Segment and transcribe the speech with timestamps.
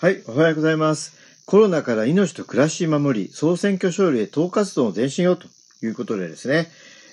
[0.00, 1.14] はい、おはようございます。
[1.44, 5.46] コロナから命と暮らし守り、総選挙勝利へ党活動の前進よと
[5.82, 6.68] いうことでですね、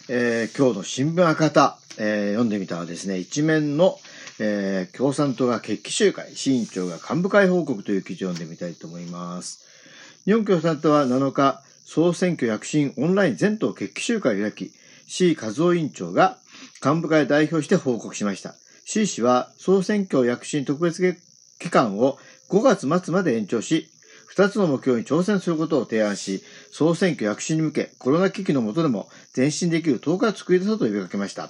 [0.07, 3.99] えー今日の新聞赤旗、えー読んでみたらですね、一面の、
[4.39, 9.67] えー共産党が決起集会、市委員長が幹部会報告という記事を読んでみたいと思います。
[10.23, 14.71] 日本共産党は7日、総選挙躍進オンライン全党決起集会を開き、
[15.09, 16.37] C 和夫委員長が
[16.81, 18.55] 幹部会を代表して報告しました。
[18.85, 21.17] C 氏は総選挙躍進特別
[21.59, 22.17] 期間を
[22.49, 23.89] 5月末まで延長し、
[24.35, 31.49] 2つの目標に挑戦することを提案し、総選挙躍進に向け、コロナ危機の下でも前進できる10日を作り出そうと呼びかけました。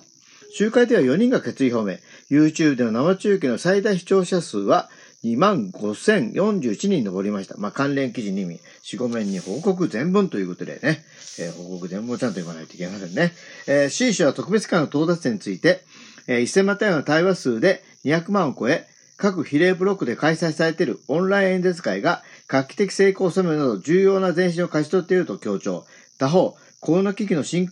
[0.53, 1.99] 集会では4人が決意表
[2.31, 4.89] 明、YouTube での生中継の最大視聴者数は
[5.23, 7.57] 2万5041人に上りました。
[7.57, 8.59] まあ、関連記事に4、
[8.97, 11.03] 5面に報告全文ということでね、
[11.39, 13.33] えー報告全文をちゃんと読まないといけませんね。
[13.67, 15.81] えー C 氏は特別期間の到達点について、
[16.27, 25.85] えー1000万単位の対話数で200万を超え、各比例ブロックで開催されているオンライン演説会が画期的成功を収めるなど重要な前進を勝ち取っていると強調。
[26.19, 27.69] 他方、コロナ危機の深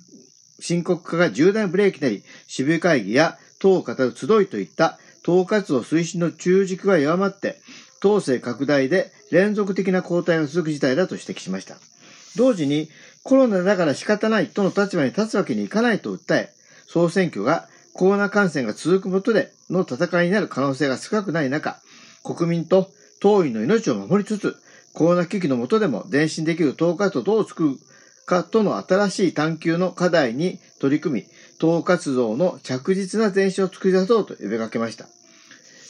[0.83, 7.59] 刻化が重大ブレーキになり、支部会議や党を語る集いといった党活動推進の中軸が弱まって、
[8.00, 11.77] 党勢拡大で連続的な交代が続く事態だと指摘しました。
[12.36, 12.89] 同時に、
[13.23, 16.50] コロナだから仕方ないとの立場に立つわけにいかないと訴え、
[16.88, 21.80] 総選挙がコロナ感染が続くことでの戦いになる可能性が少なくない中、
[22.23, 24.55] 国民と党員の命を守りつつ、
[24.94, 27.77] コロナ危機の下でも前進できる党活動をどう作る
[28.25, 31.27] かとの新しい探求の課題に取り組み、
[31.59, 35.08] 党活動の着実な前進を作り出そうと呼びかけました。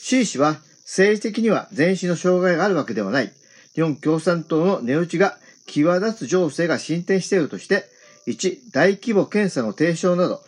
[0.02, 3.32] C 氏は政治的には前進の障害があるわけではない。
[3.74, 7.86] 日本共産党の値打ちが際立つ情勢が進展しているとして、
[8.28, 10.42] 1、大規模検査の提唱など、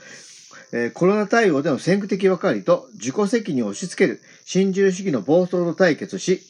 [0.73, 6.41] えコロナ対応での先駆的役割と自己責任を押し付ける新自由主義の暴走と対決し、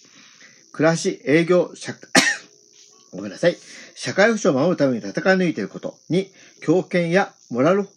[0.71, 1.93] 暮らし、営業、社
[3.11, 3.57] ごめんなさい。
[3.95, 7.87] 社会保障を守るために戦い抜いていることに、強権やモラル、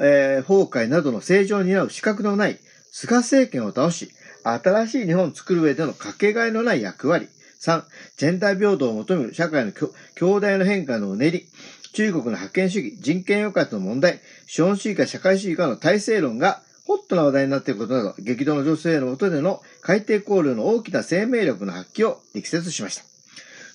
[0.00, 2.58] えー崩壊などの政治を担う資格のない
[2.90, 4.10] 菅政権を倒し、
[4.42, 7.28] 新しい日本を作る上でのかけがえのない役割。
[7.60, 7.82] 3、
[8.18, 11.46] ジェンダー平等を求める社会の強強大な変化のうねり。
[11.94, 23.04] 中国の覇権主義、人権抑圧の問題、資本主義か社会主義かの体制論がホットな話題になっていることなど、激動の女性の下での海底交流の大きな生命力の発揮を力説しました。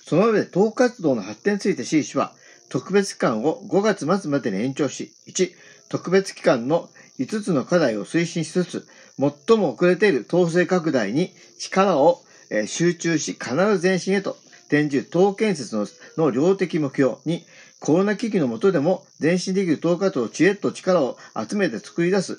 [0.04, 2.34] その上で党活動の発展について C 氏は、
[2.68, 5.52] 特別期間を5月末までに延長し、1、
[5.88, 8.86] 特別期間の5つの課題を推進しつつ、
[9.18, 12.22] 最も遅れている統制拡大に力を
[12.66, 17.44] 集中し、必ず前進へと転じる党建設のの量的目標に、
[17.80, 22.38] コロナ危機の下でも前進できる党活動を知恵と力を集めて作り出す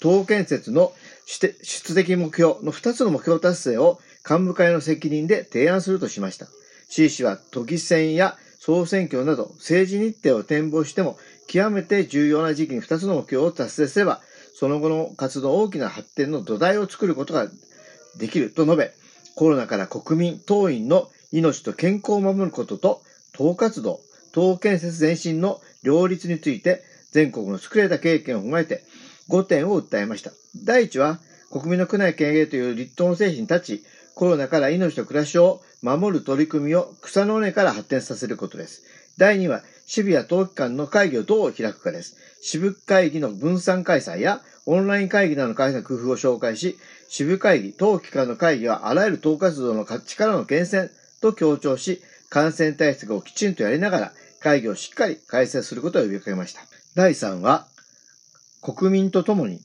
[0.00, 0.92] 党建設の
[1.26, 3.98] 出的目標の2つの目標達成を
[4.28, 6.46] 幹部会の責任で提案するとしました。
[6.88, 11.16] C 氏は都議選や総選挙など政治日程を展望しても
[11.48, 14.20] 極めて重要な時期に2つの目標を達成すれば、
[14.54, 17.48] その後の活動大きな発展の土台を作ることが
[18.18, 18.92] できると述べ、
[19.34, 24.00] コロナから国民、党員の命と健康を守ることと、党活動、
[24.32, 26.82] 党建設前進の両立について、
[27.12, 28.82] 全国の優れた経験を踏まえて、
[29.28, 30.32] 5点を訴えました。
[30.64, 31.20] 第一は、
[31.50, 33.84] 国民の苦難軽減という立党の精神に立ち、
[34.14, 38.82] コロナから命と暮らしを守る取り組みを草の根から発展させることです。
[39.18, 42.16] 第2は、支部や党機関の会議をどう開くかです。
[42.40, 46.78] 支部会議の分散開催や、オンライン会議などの開催の工夫を紹介し、
[47.08, 50.88] 支部会議、党機関の会議はあらゆる党活動の力の源泉
[51.20, 52.00] と強調し、
[52.30, 54.12] 感染対策をきちんとやりながら、
[54.42, 56.62] 会議をしっかり開催することを呼びかけました。
[56.94, 57.66] 第3は、
[58.60, 59.60] 国民と共に、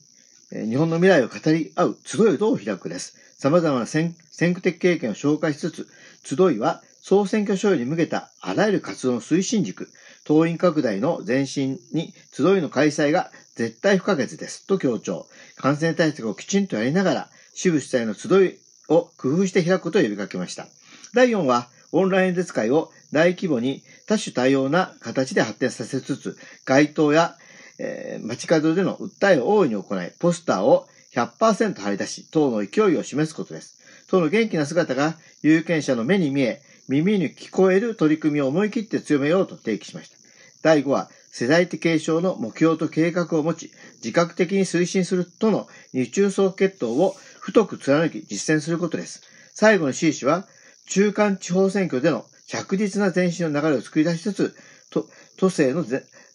[0.50, 3.16] 日本の未来を語り合う集いをどう開くです。
[3.38, 5.88] 様々な先先駆的経験を紹介しつつ、
[6.24, 9.88] 集いは総選挙勝利に向けたあらゆる活動の推進軸、
[10.24, 14.66] 党員拡大の前進に集いの開催が絶対不可欠です。
[14.66, 15.26] と強調。
[15.56, 18.58] 感染対策をきちんとやりながら、支部主催の集い
[18.88, 20.66] を工夫して開くことを呼びかけました。
[21.14, 27.36] 第4は、オンライン演説会を大規模に多種多様な形で発展させつつ、街頭や、
[27.78, 33.78] えー街角での訴えを大いに行い、ポスターを100%張り出し、党の勢いを示すことです。
[34.08, 40.16] 党の元気な姿が有権者の目に見え、耳に聞こえる取り組みを思い切って強めようと提起しました。
[40.62, 49.22] 第5は、世代的継承の目標と計画を持ち、自覚的に推進するとの日中総決闘を太く貫き実践することです。
[49.54, 50.46] 最後の C 氏は、
[50.86, 54.56] 中間地方選挙での着実な前進の流れを作り出しつつ、
[54.90, 55.06] と
[55.36, 55.86] 都政の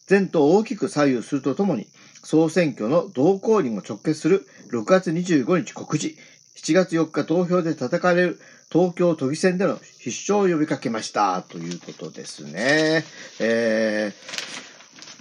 [0.10, 1.88] 前途を大きく左右するとともに、
[2.24, 6.16] 総選挙の動向にも直結する6月25日告示、
[6.56, 8.40] 7月4日投票で叩かれる
[8.72, 13.04] 東京都議選での必勝を呼びかけましたということですね。
[13.40, 14.14] え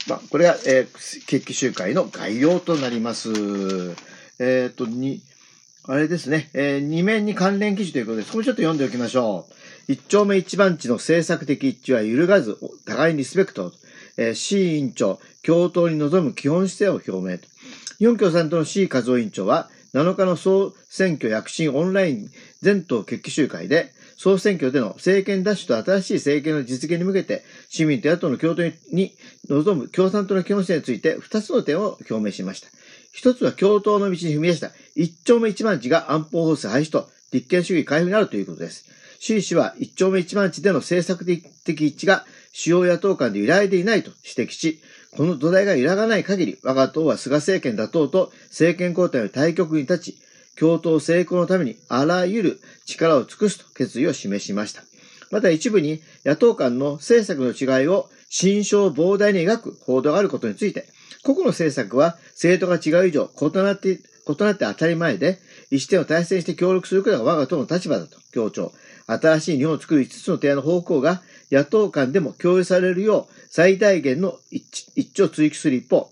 [0.07, 3.31] ー、まあ、これが、えー、決起集会の概要となります。
[4.39, 5.23] えっ、ー、と、に、
[5.85, 9.53] あれですね、えー、二面に関連記事ということで、そこちょっと読んでおきましょう。
[9.89, 12.57] 一丁目一番地の政策的一致は揺るがず、
[12.87, 13.73] 互いにリスペクト。
[14.17, 17.39] えー、C 委員長、共闘に臨む基本姿勢を表明。
[17.99, 22.31] 日本共産党の C 和夫委員長は、7日の総選挙躍進オンライン
[22.63, 29.13] 全党決起集会で、総選挙での政権奪取と新しい政権の実現に向けて、市民と野党の共闘に
[29.49, 32.69] 臨む共産党の基本姿勢について2つの点を表明しました。
[33.13, 38.87] 一つは共闘の道に踏み出した一丁目一番地が安保法制廃止と立憲主義回復になるということです。
[39.25, 44.81] 習氏は一丁目一番地での政策的一致が主要野党間で揺らいでいないと指摘し、
[45.17, 50.19] この土台が揺らがない限り、我が党は菅政権打倒と政権交代の対局に立ち、
[50.59, 54.83] 共闘成功のためにあらゆる力を尽くすと決意を示しました。
[55.31, 60.87] また一部に野党間の政策の違いを心象膨大に描く報道があることについて、
[61.23, 65.39] 個々の政策は政党が違う以上異なって異なって当たり前で、
[65.71, 68.73] 一点を体制して協力することが我が党の立場だと強調。
[69.07, 76.11] 新しい日本を作る5つの提案の方向が野党間でも共有されるよう最大限の一致を追求する一方、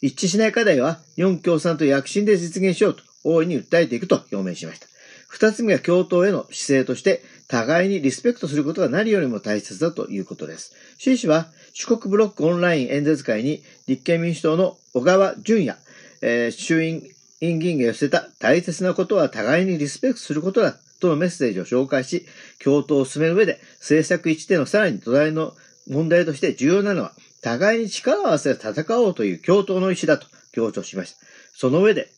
[0.00, 4.86] 一致しない課題は日本共産党躍進で実現しようと大いに訴えていくと表明しました。
[5.28, 10.74] 二つ目は共闘への姿勢として、互いにリスペクトすることが何よりも大切だということです。
[10.98, 15.78] 習氏は、四国ブロックオンライン演説会に立憲民主党の小川淳也、
[16.20, 17.02] えー、衆院
[17.40, 22.26] 議員が寄せた大切なことは互いにリスペクトすることだとのメッセージを紹介し、
[22.62, 25.54] 共闘を進める上で政策一致でのさらに土台の
[25.88, 27.12] 問題として重要なのは、
[27.42, 31.26] 互いに力を合わせて戦おうという共闘の意思だと強調しました。
[31.54, 32.08] その上で、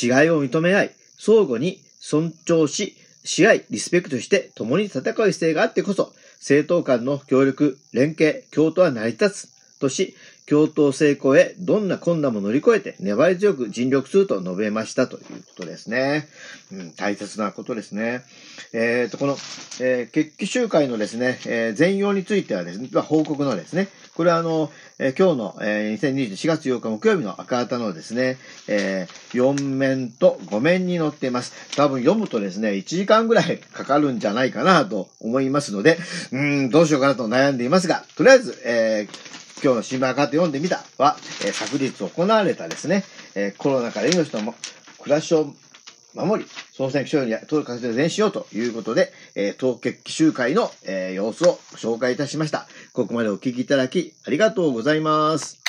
[0.00, 10.16] 違いを認め合い、相互に尊重し、し合、リスペクトして共に戦う姿勢があってこそ、政党間の協力、連携、共闘は成り立つとし、
[10.48, 16.26] 共闘成功へどんな困難も乗り越えて粘り強く尽力すると述べましたということですね。
[16.72, 18.22] うん、大切なことですね。
[18.72, 19.36] えっ、ー、と、この、
[19.80, 28.36] えー、決起集会のですね、えー、全容についてはですね、報告のですね、これはあの、えー、今日の、えー、2024月8日木曜日の赤旗のですね、
[28.68, 31.76] えー、4面と5面に載っています。
[31.76, 35.98] 多分読むとですね、1時間ぐらいかかるんじゃないかなと思いますので、
[36.32, 43.04] うん、どうしようかなと悩んでいますが、とりあえず、えー、今日の新聞赤って読んでみたは、えー、昨日行われたですね、
[43.36, 44.54] えー、コロナから命の
[44.98, 45.54] 暮らしを
[46.14, 52.66] 守り、総選挙勝利や党活動で前しようということで、えー、当決起集会の、えー、様子を紹介いたしました。
[52.92, 55.61] ここまでお聞きいただきありがとうございます。